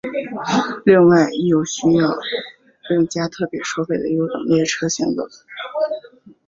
[0.83, 2.09] 另外亦有需要
[2.89, 5.27] 另加特别收费的优等列车行走。